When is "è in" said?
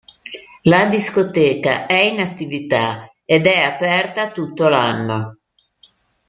1.85-2.21